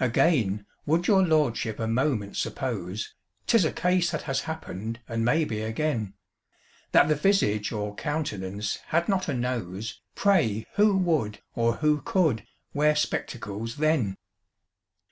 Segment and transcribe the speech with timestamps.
[0.00, 3.14] Again, would your lordship a moment suppose
[3.46, 6.14] ('Tis a case that has happened, and may be again)
[6.90, 12.44] That the visage or countenance had not a nose, Pray who would, or who could,
[12.74, 14.16] wear spectacles then!